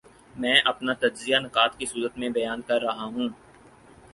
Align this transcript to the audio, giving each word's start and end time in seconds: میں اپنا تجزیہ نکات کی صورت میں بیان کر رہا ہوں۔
میں 0.35 0.53
اپنا 0.65 0.93
تجزیہ 0.93 1.37
نکات 1.37 1.77
کی 1.77 1.85
صورت 1.85 2.17
میں 2.17 2.29
بیان 2.29 2.61
کر 2.61 2.81
رہا 2.81 3.03
ہوں۔ 3.05 3.29